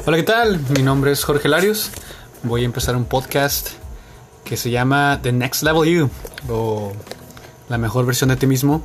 Hola, 0.00 0.16
¿qué 0.16 0.22
tal? 0.24 0.58
Mi 0.76 0.82
nombre 0.82 1.12
es 1.12 1.22
Jorge 1.22 1.48
Larios. 1.48 1.90
Voy 2.42 2.62
a 2.62 2.64
empezar 2.64 2.96
un 2.96 3.04
podcast 3.04 3.68
que 4.44 4.56
se 4.56 4.70
llama 4.70 5.20
The 5.22 5.30
Next 5.30 5.62
Level 5.62 5.88
You 5.88 6.10
o 6.48 6.92
la 7.68 7.78
mejor 7.78 8.04
versión 8.04 8.30
de 8.30 8.36
ti 8.36 8.48
mismo, 8.48 8.82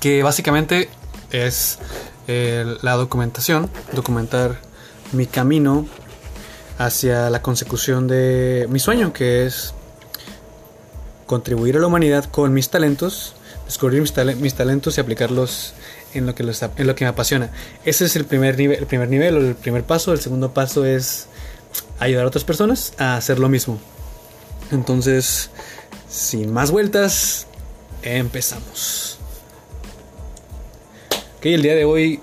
que 0.00 0.24
básicamente 0.24 0.88
es 1.30 1.78
eh, 2.26 2.76
la 2.82 2.94
documentación, 2.96 3.70
documentar 3.92 4.58
mi 5.12 5.26
camino 5.26 5.86
hacia 6.78 7.30
la 7.30 7.40
consecución 7.40 8.08
de 8.08 8.66
mi 8.70 8.80
sueño, 8.80 9.12
que 9.12 9.46
es 9.46 9.72
contribuir 11.26 11.76
a 11.76 11.80
la 11.80 11.86
humanidad 11.86 12.24
con 12.24 12.52
mis 12.52 12.70
talentos, 12.70 13.34
descubrir 13.66 14.00
mis, 14.00 14.12
mis 14.38 14.54
talentos 14.54 14.98
y 14.98 15.00
aplicarlos 15.00 15.74
en 16.14 16.26
lo 16.26 16.34
que, 16.34 16.42
en 16.42 16.86
lo 16.86 16.94
que 16.94 17.04
me 17.04 17.08
apasiona. 17.08 17.50
Ese 17.84 18.04
es 18.04 18.16
el 18.16 18.24
primer 18.24 18.56
nivel, 18.56 18.78
el 18.78 18.86
primer 18.86 19.08
nivel 19.08 19.36
o 19.36 19.40
el 19.40 19.54
primer 19.54 19.84
paso. 19.84 20.12
El 20.12 20.20
segundo 20.20 20.52
paso 20.52 20.84
es 20.84 21.26
ayudar 21.98 22.24
a 22.24 22.28
otras 22.28 22.44
personas 22.44 22.92
a 22.98 23.16
hacer 23.16 23.38
lo 23.38 23.48
mismo. 23.48 23.78
Entonces, 24.70 25.50
sin 26.08 26.52
más 26.52 26.70
vueltas, 26.70 27.46
empezamos. 28.02 29.18
Ok, 31.38 31.46
el 31.46 31.62
día 31.62 31.74
de 31.74 31.84
hoy 31.84 32.20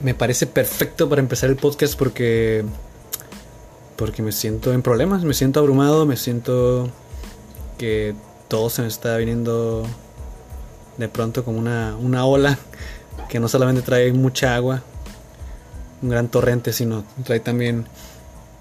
me 0.00 0.14
parece 0.14 0.46
perfecto 0.46 1.08
para 1.08 1.20
empezar 1.20 1.50
el 1.50 1.56
podcast 1.56 1.96
porque 1.96 2.64
porque 3.96 4.22
me 4.22 4.32
siento 4.32 4.72
en 4.72 4.82
problemas, 4.82 5.22
me 5.22 5.34
siento 5.34 5.60
abrumado, 5.60 6.04
me 6.04 6.16
siento 6.16 6.90
que 7.78 8.14
todo 8.48 8.70
se 8.70 8.82
me 8.82 8.88
está 8.88 9.16
viniendo 9.16 9.86
de 10.96 11.08
pronto 11.08 11.44
como 11.44 11.58
una, 11.58 11.96
una 11.96 12.24
ola 12.24 12.58
que 13.28 13.40
no 13.40 13.48
solamente 13.48 13.82
trae 13.82 14.12
mucha 14.12 14.54
agua, 14.54 14.82
un 16.02 16.10
gran 16.10 16.28
torrente, 16.28 16.72
sino 16.72 17.04
trae 17.24 17.40
también 17.40 17.86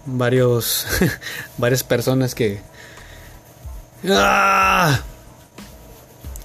varios 0.05 0.85
varias 1.57 1.83
personas 1.83 2.35
que 2.35 2.59
¡ah! 4.09 5.01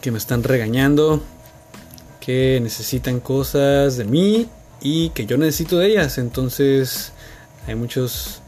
que 0.00 0.10
me 0.10 0.18
están 0.18 0.42
regañando, 0.44 1.22
que 2.20 2.60
necesitan 2.62 3.20
cosas 3.20 3.96
de 3.96 4.04
mí 4.04 4.48
y 4.80 5.10
que 5.10 5.26
yo 5.26 5.36
necesito 5.36 5.78
de 5.78 5.88
ellas. 5.88 6.18
Entonces 6.18 7.12
hay 7.66 7.74
muchos 7.74 8.40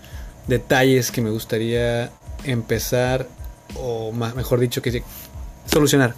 detalles 0.47 1.11
que 1.11 1.23
me 1.23 1.31
gustaría 1.31 2.11
empezar 2.45 3.27
o 3.77 4.13
más, 4.13 4.35
mejor 4.35 4.61
dicho 4.61 4.83
que 4.83 5.03
solucionar. 5.67 6.15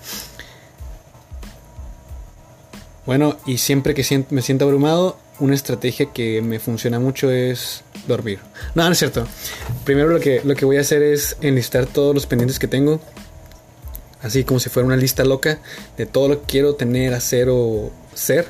Bueno, 3.05 3.36
y 3.47 3.58
siempre 3.58 3.95
que 3.95 4.25
me 4.31 4.42
siento 4.42 4.64
abrumado, 4.64 5.19
una 5.41 5.55
estrategia 5.56 6.12
que 6.12 6.41
me 6.41 6.61
funciona 6.61 7.00
mucho 7.00 7.31
es 7.31 7.83
dormir. 8.06 8.39
No, 8.75 8.84
no 8.84 8.92
es 8.92 8.98
cierto. 8.98 9.27
Primero 9.84 10.08
lo 10.08 10.20
que, 10.20 10.41
lo 10.45 10.55
que 10.55 10.64
voy 10.64 10.77
a 10.77 10.83
hacer 10.83 11.03
es 11.03 11.36
enlistar 11.41 11.86
todos 11.86 12.14
los 12.14 12.27
pendientes 12.27 12.61
que 12.61 12.69
tengo. 12.69 13.00
Así 14.23 14.45
como 14.45 14.61
si 14.61 14.69
fuera 14.69 14.86
una 14.86 14.97
lista 14.97 15.25
loca 15.25 15.58
de 15.97 16.06
todo 16.06 16.28
lo 16.28 16.41
que 16.41 16.47
quiero 16.47 16.77
tener, 16.77 17.12
hacer 17.12 17.48
o 17.50 17.91
ser. 18.14 18.47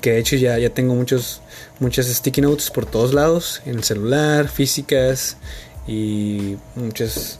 Que 0.00 0.12
de 0.12 0.18
hecho 0.18 0.36
ya, 0.36 0.56
ya 0.58 0.70
tengo 0.70 0.94
muchos, 0.94 1.42
muchas 1.78 2.06
sticky 2.06 2.40
notes 2.40 2.70
por 2.70 2.86
todos 2.86 3.12
lados. 3.12 3.60
En 3.66 3.76
el 3.76 3.84
celular, 3.84 4.48
físicas 4.48 5.36
y 5.86 6.56
muchas 6.74 7.38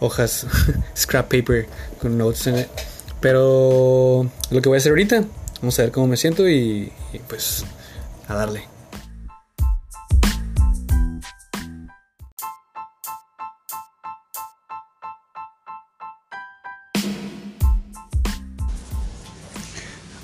hojas, 0.00 0.46
scrap 0.96 1.30
paper 1.30 1.68
con 2.00 2.18
notes 2.18 2.48
en 2.48 2.58
it. 2.58 2.68
Pero 3.20 4.30
lo 4.50 4.62
que 4.62 4.68
voy 4.68 4.76
a 4.76 4.78
hacer 4.78 4.90
ahorita, 4.90 5.24
vamos 5.60 5.78
a 5.78 5.82
ver 5.82 5.92
cómo 5.92 6.06
me 6.06 6.16
siento 6.16 6.48
y, 6.48 6.90
pues 7.28 7.64
a 8.28 8.34
darle. 8.34 8.64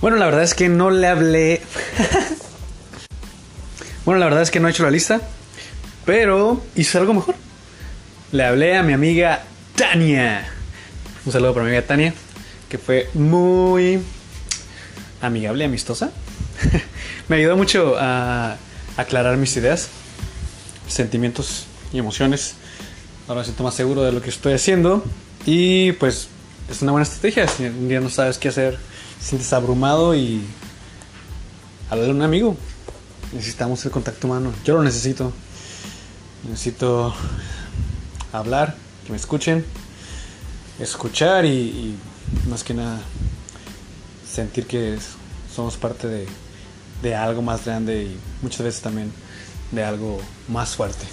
Bueno, 0.01 0.19
la 0.19 0.27
verdad 0.27 0.45
es 0.45 0.55
que 0.55 0.69
no 0.69 0.91
le 0.91 1.07
hablé. 1.09 1.61
bueno, 4.05 4.21
la 4.21 4.27
verdad 4.27 4.43
es 4.43 4.51
que 4.51 4.61
no 4.61 4.69
he 4.69 4.71
hecho 4.71 4.84
la 4.84 4.91
lista. 4.91 5.21
Pero 6.05 6.63
hice 6.77 6.99
algo 6.99 7.13
mejor. 7.13 7.34
Le 8.31 8.45
hablé 8.45 8.77
a 8.77 8.84
mi 8.84 8.93
amiga 8.93 9.43
Tania. 9.75 10.47
Un 11.25 11.33
saludo 11.33 11.53
para 11.53 11.65
mi 11.65 11.71
amiga 11.73 11.87
Tania 11.87 12.15
que 12.69 12.78
fue 12.78 13.09
muy 13.15 14.00
amigable 15.21 15.65
y 15.65 15.66
amistosa. 15.66 16.10
me 17.28 17.37
ayudó 17.37 17.56
mucho 17.56 17.94
a 17.99 18.56
aclarar 18.97 19.37
mis 19.37 19.56
ideas, 19.56 19.88
sentimientos 20.88 21.66
y 21.93 21.99
emociones. 21.99 22.54
Ahora 23.28 23.41
me 23.41 23.44
siento 23.44 23.62
más 23.62 23.75
seguro 23.75 24.03
de 24.03 24.12
lo 24.12 24.22
que 24.22 24.31
estoy 24.31 24.54
haciendo. 24.54 25.04
Y 25.44 25.93
pues 25.93 26.28
es 26.71 26.82
una 26.82 26.93
buena 26.93 27.04
estrategia. 27.04 27.47
Si 27.49 27.65
un 27.65 27.88
día 27.88 28.00
no 28.00 28.10
sabes 28.10 28.38
qué 28.38 28.49
hacer, 28.49 28.78
sientes 29.21 29.53
abrumado 29.53 30.15
y 30.15 30.43
hablar 31.91 32.10
a 32.10 32.12
un 32.12 32.22
amigo. 32.22 32.56
Necesitamos 33.33 33.84
el 33.84 33.91
contacto 33.91 34.27
humano. 34.27 34.53
Yo 34.65 34.75
lo 34.75 34.83
necesito. 34.83 35.33
Necesito 36.48 37.15
hablar, 38.33 38.77
que 39.04 39.10
me 39.10 39.16
escuchen, 39.16 39.65
escuchar 40.78 41.44
y 41.44 41.97
más 42.49 42.65
que 42.65 42.75
nada 42.75 43.01
sentir 44.31 44.67
que 44.67 44.99
somos 45.55 45.77
parte 45.77 46.27
de, 47.03 47.15
algo 47.15 47.41
más 47.41 47.65
grande 47.65 48.05
y 48.05 48.17
muchas 48.43 48.63
veces 48.63 48.83
también 48.83 49.13
de 49.71 49.85
algo 49.85 50.21
más 50.49 50.75
fuerte. 50.75 51.07